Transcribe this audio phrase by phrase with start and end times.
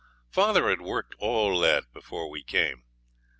[0.31, 2.85] Father had worked all that before we came.